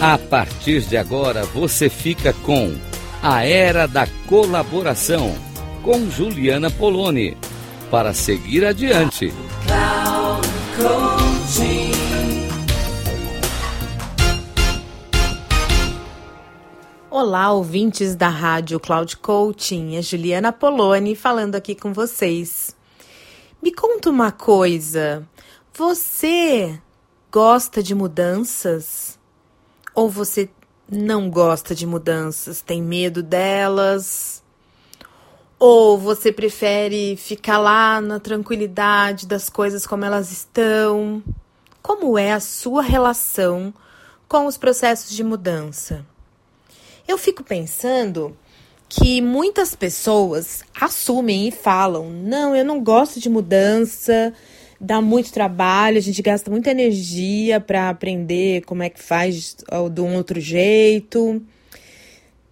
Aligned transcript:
A 0.00 0.18
partir 0.18 0.82
de 0.82 0.94
agora 0.94 1.46
você 1.46 1.88
fica 1.88 2.34
com 2.44 2.76
A 3.22 3.46
Era 3.46 3.88
da 3.88 4.06
Colaboração 4.28 5.34
com 5.82 6.10
Juliana 6.10 6.70
Poloni 6.70 7.34
para 7.90 8.12
seguir 8.12 8.66
adiante. 8.66 9.32
Olá, 17.10 17.50
ouvintes 17.52 18.14
da 18.14 18.28
Rádio 18.28 18.78
Cloud 18.78 19.16
Coaching. 19.16 19.96
É 19.96 20.02
Juliana 20.02 20.52
Poloni 20.52 21.16
falando 21.16 21.54
aqui 21.54 21.74
com 21.74 21.94
vocês. 21.94 22.76
Me 23.62 23.72
conta 23.72 24.10
uma 24.10 24.30
coisa. 24.30 25.26
Você 25.72 26.78
gosta 27.32 27.82
de 27.82 27.94
mudanças? 27.94 29.18
Ou 29.96 30.10
você 30.10 30.50
não 30.86 31.30
gosta 31.30 31.74
de 31.74 31.86
mudanças? 31.86 32.60
Tem 32.60 32.82
medo 32.82 33.22
delas? 33.22 34.42
Ou 35.58 35.96
você 35.96 36.30
prefere 36.30 37.16
ficar 37.16 37.56
lá 37.56 37.98
na 37.98 38.20
tranquilidade 38.20 39.26
das 39.26 39.48
coisas 39.48 39.86
como 39.86 40.04
elas 40.04 40.30
estão? 40.30 41.22
Como 41.82 42.18
é 42.18 42.32
a 42.32 42.40
sua 42.40 42.82
relação 42.82 43.72
com 44.28 44.44
os 44.44 44.58
processos 44.58 45.16
de 45.16 45.24
mudança? 45.24 46.04
Eu 47.08 47.16
fico 47.16 47.42
pensando 47.42 48.36
que 48.90 49.22
muitas 49.22 49.74
pessoas 49.74 50.62
assumem 50.78 51.48
e 51.48 51.50
falam: 51.50 52.10
não, 52.10 52.54
eu 52.54 52.66
não 52.66 52.84
gosto 52.84 53.18
de 53.18 53.30
mudança, 53.30 54.34
dá 54.80 55.00
muito 55.00 55.32
trabalho, 55.32 55.98
a 55.98 56.00
gente 56.00 56.20
gasta 56.22 56.50
muita 56.50 56.70
energia 56.70 57.60
para 57.60 57.88
aprender 57.88 58.62
como 58.62 58.82
é 58.82 58.90
que 58.90 59.02
faz 59.02 59.56
de 59.92 60.00
um 60.00 60.14
outro 60.14 60.40
jeito. 60.40 61.42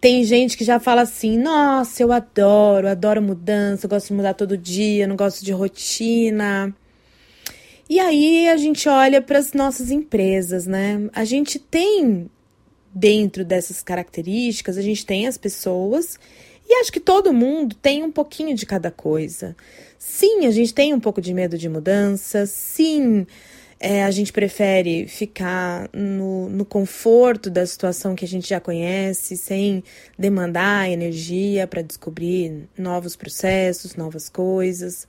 Tem 0.00 0.22
gente 0.24 0.56
que 0.56 0.64
já 0.64 0.78
fala 0.78 1.02
assim: 1.02 1.38
nossa, 1.38 2.02
eu 2.02 2.12
adoro, 2.12 2.88
adoro 2.88 3.22
mudança, 3.22 3.86
eu 3.86 3.90
gosto 3.90 4.08
de 4.08 4.14
mudar 4.14 4.34
todo 4.34 4.56
dia, 4.56 5.06
não 5.06 5.16
gosto 5.16 5.44
de 5.44 5.52
rotina. 5.52 6.74
E 7.88 8.00
aí 8.00 8.48
a 8.48 8.56
gente 8.56 8.88
olha 8.88 9.20
para 9.20 9.38
as 9.38 9.52
nossas 9.52 9.90
empresas, 9.90 10.66
né? 10.66 11.08
A 11.12 11.24
gente 11.24 11.58
tem 11.58 12.30
dentro 12.94 13.44
dessas 13.44 13.82
características, 13.82 14.78
a 14.78 14.82
gente 14.82 15.04
tem 15.04 15.26
as 15.26 15.36
pessoas 15.36 16.18
e 16.66 16.80
acho 16.80 16.92
que 16.92 17.00
todo 17.00 17.32
mundo 17.32 17.74
tem 17.76 18.02
um 18.02 18.10
pouquinho 18.10 18.54
de 18.54 18.64
cada 18.64 18.90
coisa. 18.90 19.56
Sim, 19.98 20.46
a 20.46 20.50
gente 20.50 20.72
tem 20.72 20.94
um 20.94 21.00
pouco 21.00 21.20
de 21.20 21.32
medo 21.34 21.58
de 21.58 21.68
mudança, 21.68 22.46
sim, 22.46 23.26
é, 23.78 24.02
a 24.04 24.10
gente 24.10 24.32
prefere 24.32 25.06
ficar 25.06 25.90
no, 25.92 26.48
no 26.48 26.64
conforto 26.64 27.50
da 27.50 27.66
situação 27.66 28.14
que 28.14 28.24
a 28.24 28.28
gente 28.28 28.48
já 28.48 28.58
conhece, 28.58 29.36
sem 29.36 29.84
demandar 30.18 30.88
energia 30.88 31.66
para 31.66 31.82
descobrir 31.82 32.68
novos 32.78 33.14
processos, 33.14 33.94
novas 33.94 34.28
coisas. 34.28 35.06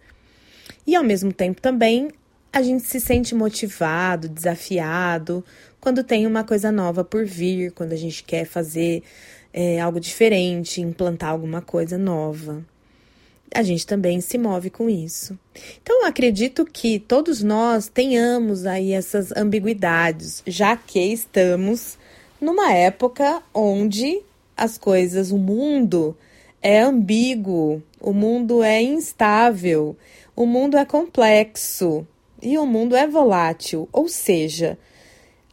E 0.86 0.96
ao 0.96 1.04
mesmo 1.04 1.32
tempo 1.32 1.62
também 1.62 2.10
a 2.52 2.62
gente 2.62 2.84
se 2.88 3.00
sente 3.00 3.36
motivado, 3.36 4.30
desafiado, 4.30 5.44
quando 5.80 6.04
tem 6.04 6.26
uma 6.26 6.44
coisa 6.44 6.72
nova 6.72 7.04
por 7.04 7.26
vir, 7.26 7.72
quando 7.72 7.94
a 7.94 7.98
gente 7.98 8.24
quer 8.24 8.46
fazer 8.46 9.04
é, 9.58 9.80
algo 9.80 10.02
diferente, 10.02 10.82
implantar 10.82 11.30
alguma 11.30 11.62
coisa 11.62 11.98
nova. 11.98 12.62
A 13.54 13.64
gente 13.64 13.88
também 13.88 14.20
se 14.20 14.38
move 14.38 14.70
com 14.70 14.90
isso. 14.90 15.40
Então, 15.82 16.02
eu 16.02 16.08
acredito 16.08 16.66
que 16.66 17.00
todos 17.00 17.42
nós 17.42 17.88
tenhamos 17.88 18.66
aí 18.66 18.92
essas 18.92 19.32
ambiguidades, 19.32 20.44
já 20.46 20.76
que 20.76 21.00
estamos 21.00 21.98
numa 22.42 22.74
época 22.74 23.42
onde 23.54 24.22
as 24.58 24.78
coisas, 24.78 25.32
o 25.32 25.38
mundo 25.38 26.18
é 26.62 26.82
ambíguo, 26.82 27.82
o 28.02 28.12
mundo 28.12 28.62
é 28.62 28.82
instável, 28.82 29.96
o 30.36 30.46
mundo 30.46 30.76
é 30.76 30.84
complexo 30.84 32.06
e 32.42 32.58
o 32.58 32.66
mundo 32.66 32.94
é 32.94 33.08
volátil, 33.08 33.88
ou 33.94 34.10
seja, 34.10 34.78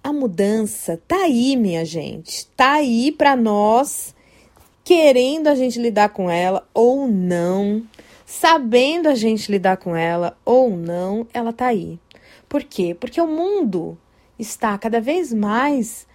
a 0.02 0.12
mudança 0.12 1.00
tá 1.06 1.16
aí, 1.16 1.56
minha 1.56 1.84
gente. 1.84 2.46
Tá 2.56 2.74
aí 2.74 3.12
para 3.12 3.36
nós, 3.36 4.14
querendo 4.82 5.46
a 5.46 5.54
gente 5.54 5.78
lidar 5.78 6.08
com 6.08 6.28
ela 6.28 6.66
ou 6.74 7.06
não, 7.06 7.82
sabendo 8.26 9.08
a 9.08 9.14
gente 9.14 9.50
lidar 9.50 9.76
com 9.76 9.94
ela 9.94 10.36
ou 10.44 10.70
não, 10.70 11.26
ela 11.32 11.52
tá 11.52 11.66
aí. 11.66 11.98
Por 12.48 12.64
quê? 12.64 12.96
Porque 12.98 13.20
o 13.20 13.26
mundo 13.26 13.96
está 14.38 14.76
cada 14.76 15.00
vez 15.00 15.32
mais 15.32 16.06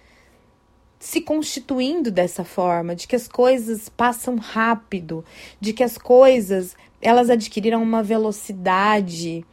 se 0.98 1.20
constituindo 1.20 2.10
dessa 2.10 2.44
forma, 2.44 2.94
de 2.94 3.06
que 3.06 3.16
as 3.16 3.28
coisas 3.28 3.88
passam 3.88 4.36
rápido, 4.36 5.24
de 5.60 5.72
que 5.72 5.82
as 5.82 5.96
coisas 5.96 6.76
elas 7.00 7.30
adquiriram 7.30 7.82
uma 7.82 8.02
velocidade 8.02 9.44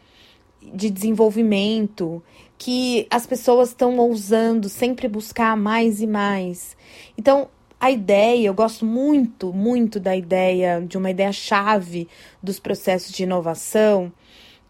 de 0.73 0.89
desenvolvimento 0.89 2.21
que 2.57 3.05
as 3.09 3.25
pessoas 3.25 3.69
estão 3.69 3.97
ousando 3.97 4.69
sempre 4.69 5.07
buscar 5.07 5.55
mais 5.57 6.01
e 6.01 6.07
mais. 6.07 6.75
Então, 7.17 7.49
a 7.79 7.91
ideia, 7.91 8.47
eu 8.47 8.53
gosto 8.53 8.85
muito, 8.85 9.53
muito 9.53 9.99
da 9.99 10.15
ideia, 10.15 10.81
de 10.81 10.97
uma 10.97 11.11
ideia 11.11 11.31
chave 11.31 12.07
dos 12.41 12.59
processos 12.59 13.11
de 13.11 13.23
inovação, 13.23 14.11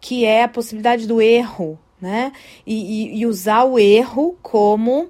que 0.00 0.24
é 0.24 0.42
a 0.42 0.48
possibilidade 0.48 1.06
do 1.06 1.22
erro, 1.22 1.78
né? 2.00 2.32
E, 2.66 2.74
e, 2.74 3.20
e 3.20 3.26
usar 3.26 3.64
o 3.64 3.78
erro 3.78 4.36
como 4.42 5.08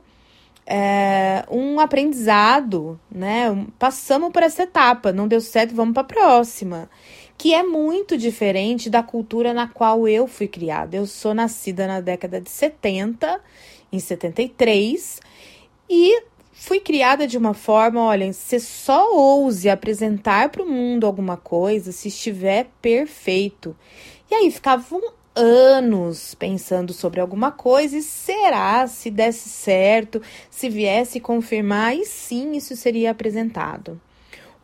é, 0.67 1.45
um 1.51 1.81
aprendizado, 1.81 3.01
né? 3.11 3.67
Passamos 3.79 4.31
por 4.31 4.43
essa 4.43 4.63
etapa, 4.63 5.13
não 5.13 5.27
deu 5.27 5.41
certo, 5.41 5.75
vamos 5.75 5.95
para 5.95 6.03
a 6.03 6.05
próxima 6.05 6.91
que 7.39 7.55
é 7.55 7.63
muito 7.63 8.17
diferente 8.17 8.89
da 8.89 9.03
cultura 9.03 9.53
na 9.53 9.69
qual 9.69 10.09
eu 10.09 10.27
fui 10.27 10.49
criada. 10.49 10.97
Eu 10.97 11.07
sou 11.07 11.35
nascida 11.35 11.87
na 11.87 12.01
década 12.01 12.41
de 12.41 12.51
70, 12.51 13.41
em 13.93 13.99
73, 13.99 15.21
e 15.89 16.23
fui 16.53 16.81
criada 16.81 17.27
de 17.27 17.37
uma 17.37 17.55
forma, 17.55 18.01
olha, 18.03 18.33
você 18.33 18.59
só 18.59 19.15
ouse 19.15 19.69
apresentar 19.69 20.49
para 20.49 20.63
o 20.63 20.69
mundo 20.69 21.07
alguma 21.07 21.37
coisa 21.37 21.93
se 21.93 22.09
estiver 22.09 22.69
perfeito. 22.81 23.77
E 24.31 24.35
aí 24.35 24.51
ficavam 24.51 25.01
anos 25.35 26.35
pensando 26.35 26.95
sobre 26.95 27.21
alguma 27.21 27.53
coisa 27.53 27.99
e 27.99 28.03
será 28.03 28.87
se 28.87 29.11
desse 29.11 29.51
certo, 29.51 30.23
se 30.51 30.71
viesse 30.71 31.21
confirmar, 31.21 31.95
e 31.95 32.07
sim 32.07 32.57
isso 32.57 32.75
seria 32.75 33.11
apresentado. 33.11 34.01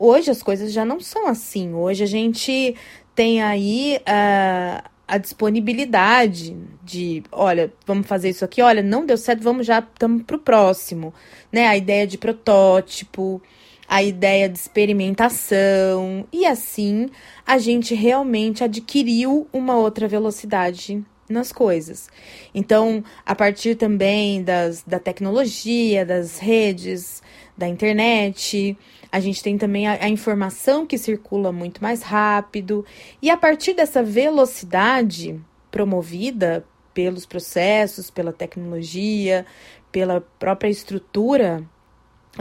Hoje 0.05 0.29
as 0.29 0.43
coisas 0.43 0.73
já 0.73 0.83
não 0.83 0.99
são 0.99 1.29
assim. 1.29 1.73
Hoje 1.73 2.03
a 2.03 2.05
gente 2.05 2.75
tem 3.15 3.41
aí 3.41 4.01
uh, 4.01 4.83
a 5.07 5.17
disponibilidade 5.17 6.57
de, 6.83 7.23
olha, 7.31 7.71
vamos 7.87 8.05
fazer 8.05 8.31
isso 8.31 8.43
aqui, 8.43 8.61
olha, 8.61 8.83
não 8.83 9.05
deu 9.05 9.17
certo, 9.17 9.41
vamos 9.41 9.65
já, 9.65 9.79
estamos 9.79 10.23
para 10.23 10.35
o 10.35 10.39
próximo. 10.39 11.13
Né? 11.49 11.67
A 11.67 11.77
ideia 11.77 12.05
de 12.05 12.17
protótipo, 12.17 13.41
a 13.87 14.03
ideia 14.03 14.49
de 14.49 14.59
experimentação, 14.59 16.27
e 16.33 16.45
assim 16.45 17.07
a 17.47 17.57
gente 17.57 17.95
realmente 17.95 18.61
adquiriu 18.61 19.47
uma 19.53 19.77
outra 19.77 20.05
velocidade 20.05 21.01
nas 21.29 21.53
coisas. 21.53 22.09
Então, 22.53 23.01
a 23.25 23.33
partir 23.33 23.75
também 23.75 24.43
das, 24.43 24.83
da 24.83 24.99
tecnologia, 24.99 26.05
das 26.05 26.39
redes, 26.39 27.23
da 27.57 27.67
internet, 27.67 28.77
a 29.11 29.19
gente 29.19 29.43
tem 29.43 29.57
também 29.57 29.87
a, 29.87 30.03
a 30.03 30.09
informação 30.09 30.85
que 30.85 30.97
circula 30.97 31.51
muito 31.51 31.81
mais 31.81 32.01
rápido, 32.01 32.85
e 33.21 33.29
a 33.29 33.37
partir 33.37 33.73
dessa 33.73 34.01
velocidade 34.03 35.39
promovida 35.69 36.65
pelos 36.93 37.25
processos, 37.25 38.09
pela 38.09 38.31
tecnologia, 38.31 39.45
pela 39.91 40.21
própria 40.39 40.69
estrutura 40.69 41.63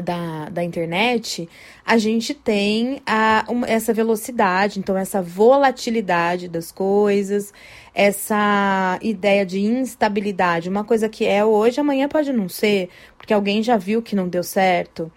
da, 0.01 0.49
da 0.49 0.63
internet, 0.65 1.49
a 1.85 1.99
gente 1.99 2.33
tem 2.33 3.03
a, 3.05 3.45
essa 3.67 3.93
velocidade, 3.93 4.79
então 4.79 4.97
essa 4.97 5.21
volatilidade 5.21 6.49
das 6.49 6.73
coisas, 6.73 7.53
essa 7.95 8.99
ideia 9.03 9.45
de 9.45 9.61
instabilidade, 9.61 10.69
uma 10.69 10.85
coisa 10.85 11.09
que 11.09 11.27
é 11.27 11.45
hoje, 11.45 11.81
amanhã 11.81 12.09
pode 12.09 12.33
não 12.33 12.49
ser, 12.49 12.89
porque 13.19 13.35
alguém 13.35 13.63
já 13.63 13.77
viu 13.77 14.01
que 14.01 14.17
não 14.17 14.29
deu 14.29 14.43
certo. 14.43 15.13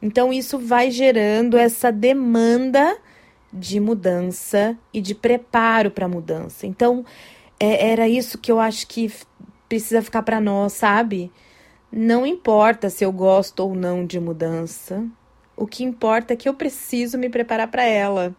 Então, 0.00 0.32
isso 0.32 0.58
vai 0.58 0.90
gerando 0.90 1.56
essa 1.56 1.90
demanda 1.90 2.98
de 3.50 3.80
mudança 3.80 4.76
e 4.92 5.00
de 5.00 5.14
preparo 5.14 5.90
para 5.90 6.06
a 6.06 6.08
mudança. 6.08 6.66
Então, 6.66 7.04
é, 7.58 7.90
era 7.90 8.08
isso 8.08 8.36
que 8.36 8.52
eu 8.52 8.60
acho 8.60 8.86
que 8.86 9.10
precisa 9.66 10.02
ficar 10.02 10.22
para 10.22 10.40
nós, 10.40 10.74
sabe? 10.74 11.32
Não 11.96 12.26
importa 12.26 12.90
se 12.90 13.04
eu 13.04 13.12
gosto 13.12 13.60
ou 13.60 13.72
não 13.72 14.04
de 14.04 14.18
mudança. 14.18 15.06
O 15.56 15.64
que 15.64 15.84
importa 15.84 16.32
é 16.32 16.36
que 16.36 16.48
eu 16.48 16.54
preciso 16.54 17.16
me 17.16 17.28
preparar 17.28 17.68
para 17.68 17.84
ela. 17.84 18.34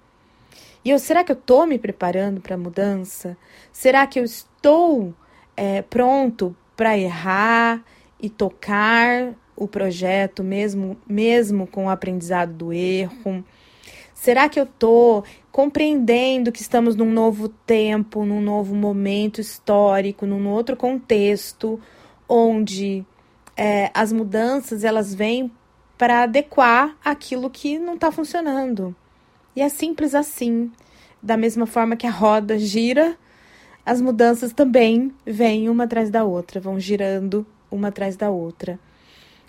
E 0.83 0.89
eu, 0.89 0.99
será 0.99 1.23
que 1.23 1.31
eu 1.31 1.37
estou 1.37 1.65
me 1.65 1.79
preparando 1.79 2.41
para 2.41 2.55
a 2.55 2.57
mudança? 2.57 3.37
Será 3.71 4.05
que 4.07 4.19
eu 4.19 4.25
estou 4.25 5.13
é, 5.55 5.81
pronto 5.81 6.53
para 6.75 6.97
errar 6.97 7.81
e 8.19 8.29
tocar 8.29 9.33
o 9.55 9.69
projeto, 9.69 10.43
mesmo, 10.43 10.97
mesmo 11.07 11.65
com 11.65 11.85
o 11.85 11.89
aprendizado 11.89 12.51
do 12.51 12.73
erro? 12.73 13.41
Será 14.13 14.49
que 14.49 14.59
eu 14.59 14.65
estou 14.65 15.23
compreendendo 15.49 16.51
que 16.51 16.61
estamos 16.61 16.93
num 16.97 17.09
novo 17.09 17.47
tempo, 17.47 18.25
num 18.25 18.41
novo 18.41 18.75
momento 18.75 19.39
histórico, 19.39 20.25
num 20.25 20.45
outro 20.49 20.75
contexto, 20.75 21.79
onde 22.27 23.05
é, 23.55 23.89
as 23.93 24.11
mudanças 24.11 24.83
elas 24.83 25.13
vêm 25.13 25.51
para 25.97 26.23
adequar 26.23 26.95
aquilo 27.03 27.49
que 27.49 27.79
não 27.79 27.95
está 27.95 28.11
funcionando? 28.11 28.95
E 29.55 29.61
é 29.61 29.69
simples 29.69 30.13
assim. 30.13 30.71
Da 31.21 31.37
mesma 31.37 31.65
forma 31.65 31.95
que 31.95 32.05
a 32.05 32.11
roda 32.11 32.59
gira, 32.59 33.17
as 33.85 34.01
mudanças 34.01 34.53
também 34.53 35.13
vêm 35.25 35.69
uma 35.69 35.85
atrás 35.85 36.09
da 36.09 36.23
outra, 36.23 36.59
vão 36.59 36.79
girando 36.79 37.45
uma 37.71 37.87
atrás 37.87 38.15
da 38.15 38.29
outra. 38.29 38.79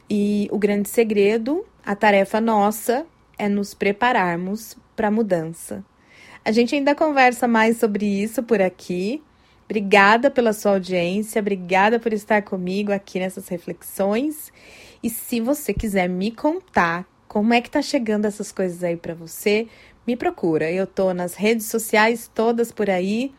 E 0.09 0.49
o 0.53 0.59
grande 0.59 0.89
segredo, 0.89 1.67
a 1.85 1.95
tarefa 1.97 2.41
nossa, 2.41 3.05
é 3.37 3.49
nos 3.49 3.75
prepararmos 3.75 4.77
para 4.95 5.09
a 5.09 5.11
mudança. 5.11 5.85
A 6.45 6.53
gente 6.53 6.75
ainda 6.75 6.95
conversa 6.95 7.49
mais 7.49 7.77
sobre 7.77 8.07
isso 8.07 8.43
por 8.43 8.63
aqui. 8.63 9.23
Obrigada 9.67 10.31
pela 10.31 10.53
sua 10.53 10.73
audiência, 10.73 11.41
obrigada 11.41 11.99
por 11.99 12.13
estar 12.13 12.41
comigo 12.43 12.93
aqui 12.93 13.19
nessas 13.19 13.49
reflexões. 13.49 14.53
E 15.03 15.11
se 15.11 15.41
você 15.41 15.75
quiser 15.75 16.09
me 16.09 16.31
contar 16.31 17.05
como 17.27 17.53
é 17.53 17.61
que 17.61 17.69
tá 17.69 17.83
chegando 17.83 18.27
essas 18.27 18.53
coisas 18.53 18.83
aí 18.85 18.97
para 18.97 19.13
você, 19.13 19.67
me 20.07 20.17
procura. 20.17 20.71
Eu 20.71 20.87
tô 20.87 21.13
nas 21.13 21.35
redes 21.35 21.67
sociais 21.67 22.31
todas 22.33 22.71
por 22.71 22.89
aí 22.89 23.35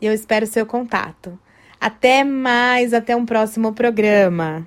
e 0.00 0.06
eu 0.06 0.12
espero 0.12 0.46
seu 0.46 0.66
contato. 0.66 1.38
Até 1.80 2.24
mais, 2.24 2.92
até 2.92 3.16
um 3.16 3.24
próximo 3.24 3.72
programa. 3.72 4.66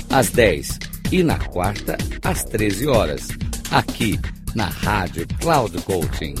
às 0.11 0.29
10 0.29 0.77
e 1.11 1.23
na 1.23 1.37
quarta, 1.37 1.97
às 2.23 2.43
13 2.43 2.87
horas, 2.87 3.29
aqui 3.71 4.19
na 4.53 4.65
Rádio 4.65 5.25
Cloud 5.39 5.81
Coaching. 5.83 6.35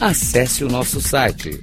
Acesse 0.00 0.64
o 0.64 0.68
nosso 0.68 1.00
site 1.00 1.60